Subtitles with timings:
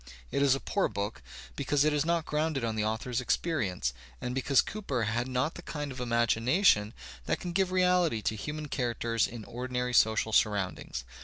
[0.31, 1.21] It is a poor book,
[1.55, 5.61] because it is not grounded on the author's experience, and because Cooper had not the
[5.61, 6.95] kind of imagination
[7.27, 11.03] that can give reality to human characters in ordinary social sur roundings.